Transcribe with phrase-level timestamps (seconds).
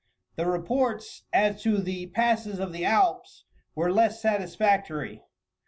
[0.35, 5.21] The reports as to the passes of the Alps were less satisfactory.